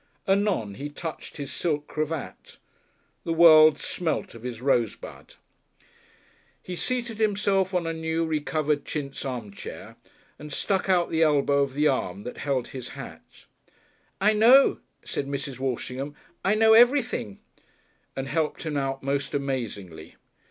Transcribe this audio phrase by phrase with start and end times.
[0.27, 2.57] Anon he touched his silk cravat.
[3.23, 5.35] The world smelt of his rosebud.
[6.59, 9.97] He seated himself on a new re covered chintz armchair
[10.39, 13.45] and stuck out the elbow of the arm that held his hat.
[14.19, 15.59] "I know," said Mrs.
[15.59, 17.37] Walshingham, "I know everything,"
[18.15, 20.15] and helped him out most amazingly.